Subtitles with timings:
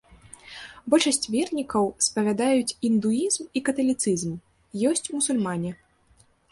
[0.93, 4.31] Большасць вернікаў спавядаюць індуізм і каталіцызм,
[4.95, 5.71] ёсць мусульмане.